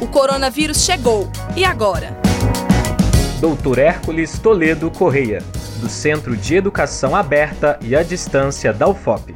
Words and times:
O 0.00 0.06
coronavírus 0.06 0.84
chegou. 0.84 1.30
E 1.56 1.64
agora? 1.64 2.16
Doutor 3.40 3.78
Hércules 3.78 4.38
Toledo 4.38 4.90
Correia, 4.90 5.42
do 5.80 5.88
Centro 5.88 6.36
de 6.36 6.54
Educação 6.54 7.14
Aberta 7.14 7.78
e 7.82 7.94
à 7.94 8.02
Distância 8.02 8.72
da 8.72 8.88
UFOP. 8.88 9.34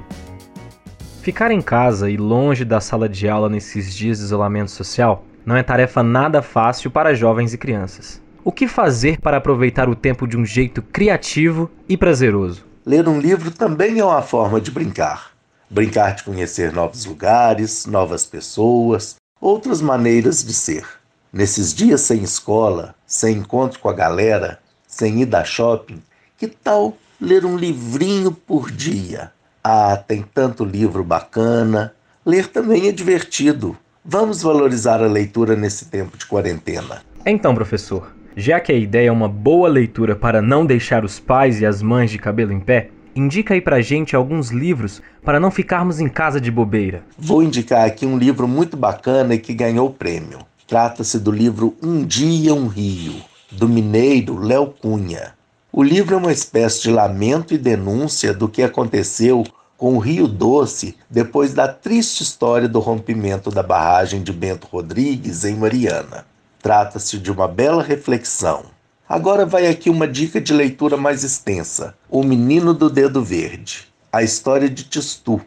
Ficar 1.22 1.51
em 1.51 1.61
casa 1.61 2.11
e 2.11 2.16
longe 2.16 2.64
da 2.64 2.80
sala 2.80 3.09
de 3.09 3.29
aula 3.29 3.48
nesses 3.48 3.95
dias 3.95 4.19
de 4.19 4.24
isolamento 4.24 4.71
social 4.71 5.24
não 5.45 5.56
é 5.56 5.62
tarefa 5.62 6.02
nada 6.02 6.41
fácil 6.41 6.91
para 6.91 7.14
jovens 7.14 7.52
e 7.52 7.59
crianças. 7.59 8.20
O 8.45 8.50
que 8.50 8.66
fazer 8.66 9.20
para 9.20 9.36
aproveitar 9.36 9.89
o 9.89 9.95
tempo 9.95 10.27
de 10.27 10.36
um 10.39 10.45
jeito 10.45 10.80
criativo 10.80 11.70
e 11.89 11.96
prazeroso? 11.96 12.64
Ler 12.86 13.07
um 13.07 13.20
livro 13.20 13.50
também 13.50 13.98
é 13.98 14.05
uma 14.05 14.23
forma 14.23 14.59
de 14.61 14.70
brincar. 14.70 15.32
Brincar 15.68 16.14
de 16.14 16.25
conhecer 16.25 16.73
novos 16.73 17.05
lugares, 17.05 17.84
novas 17.84 18.25
pessoas, 18.25 19.16
outras 19.41 19.80
maneiras 19.80 20.45
de 20.45 20.52
ser. 20.52 20.84
Nesses 21.32 21.74
dias 21.74 22.01
sem 22.01 22.23
escola, 22.23 22.95
sem 23.06 23.38
encontro 23.38 23.78
com 23.78 23.88
a 23.88 23.92
galera, 23.92 24.59
sem 24.87 25.23
ir 25.23 25.34
a 25.34 25.45
shopping, 25.45 26.02
que 26.37 26.47
tal 26.47 26.97
ler 27.20 27.45
um 27.45 27.56
livrinho 27.56 28.33
por 28.33 28.70
dia? 28.70 29.33
Ah, 29.62 29.97
tem 29.97 30.23
tanto 30.23 30.64
livro 30.64 31.05
bacana. 31.05 31.92
Ler 32.24 32.47
também 32.48 32.88
é 32.88 32.92
divertido. 32.92 33.77
Vamos 34.05 34.42
valorizar 34.42 35.02
a 35.02 35.06
leitura 35.06 35.55
nesse 35.55 35.86
tempo 35.86 36.16
de 36.16 36.25
quarentena. 36.25 37.02
Então, 37.27 37.55
professor, 37.55 38.11
já 38.36 38.61
que 38.61 38.73
a 38.73 38.77
ideia 38.77 39.09
é 39.09 39.12
uma 39.12 39.28
boa 39.28 39.69
leitura 39.69 40.16
para 40.16 40.41
não 40.41 40.64
deixar 40.64 41.05
os 41.05 41.19
pais 41.20 41.61
e 41.61 41.66
as 41.66 41.83
mães 41.83 42.11
de 42.11 42.19
cabelo 42.19 42.52
em 42.52 42.61
pé, 42.61 42.91
indica 43.18 43.54
aí 43.54 43.60
pra 43.60 43.80
gente 43.80 44.14
alguns 44.14 44.50
livros 44.50 45.02
para 45.24 45.40
não 45.40 45.50
ficarmos 45.50 46.00
em 46.00 46.08
casa 46.08 46.40
de 46.40 46.50
bobeira. 46.50 47.02
Vou 47.18 47.42
indicar 47.42 47.86
aqui 47.86 48.06
um 48.06 48.16
livro 48.16 48.46
muito 48.46 48.77
bacana 48.77 49.34
e 49.34 49.38
que 49.38 49.52
ganhou 49.52 49.88
o 49.88 49.92
prêmio. 49.92 50.38
Trata-se 50.66 51.18
do 51.18 51.30
livro 51.30 51.77
Um 51.82 52.04
Dia 52.04 52.54
um 52.54 52.66
Rio, 52.66 53.14
do 53.50 53.69
mineiro 53.69 54.38
Léo 54.38 54.66
Cunha. 54.66 55.33
O 55.72 55.83
livro 55.83 56.14
é 56.14 56.19
uma 56.19 56.33
espécie 56.33 56.83
de 56.83 56.91
lamento 56.91 57.55
e 57.55 57.58
denúncia 57.58 58.33
do 58.33 58.48
que 58.48 58.62
aconteceu 58.62 59.44
com 59.77 59.94
o 59.94 59.98
Rio 59.98 60.27
Doce 60.27 60.97
depois 61.08 61.55
da 61.55 61.69
triste 61.69 62.22
história 62.22 62.69
do 62.69 62.80
rompimento 62.80 63.50
da 63.50 63.62
barragem 63.62 64.22
de 64.22 64.32
Bento 64.32 64.66
Rodrigues 64.66 65.44
em 65.44 65.56
Mariana. 65.56 66.27
Trata-se 66.60 67.19
de 67.19 67.30
uma 67.30 67.47
bela 67.47 67.82
reflexão. 67.82 68.64
Agora 69.09 69.47
vai 69.47 69.67
aqui 69.67 69.89
uma 69.89 70.06
dica 70.06 70.39
de 70.39 70.53
leitura 70.53 70.95
mais 70.95 71.25
extensa: 71.25 71.95
O 72.11 72.23
Menino 72.23 72.75
do 72.75 72.91
Dedo 72.91 73.25
Verde. 73.25 73.89
A 74.12 74.23
história 74.23 74.69
de 74.69 74.84
Tistu, 74.84 75.41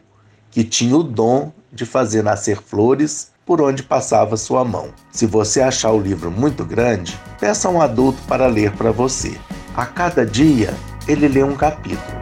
que 0.50 0.64
tinha 0.64 0.98
o 0.98 1.04
dom 1.04 1.52
de 1.72 1.86
fazer 1.86 2.24
nascer 2.24 2.58
flores 2.60 3.30
por 3.46 3.62
onde 3.62 3.84
passava 3.84 4.36
sua 4.36 4.66
mão. 4.66 4.90
Se 5.12 5.28
você 5.28 5.62
achar 5.62 5.92
o 5.92 6.02
livro 6.02 6.32
muito 6.32 6.66
grande, 6.66 7.20
peça 7.40 7.68
a 7.68 7.72
um 7.72 7.82
adulto 7.82 8.20
para 8.28 8.48
ler 8.48 8.72
para 8.72 8.92
você. 8.92 9.38
A 9.76 9.86
cada 9.86 10.26
dia, 10.26 10.74
ele 11.08 11.28
lê 11.28 11.44
um 11.44 11.56
capítulo. 11.56 12.20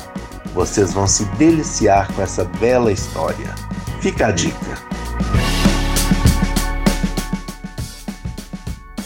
Vocês 0.53 0.91
vão 0.91 1.07
se 1.07 1.23
deliciar 1.37 2.11
com 2.13 2.21
essa 2.21 2.43
bela 2.43 2.91
história. 2.91 3.55
Fica 4.01 4.27
a 4.27 4.31
dica. 4.31 4.88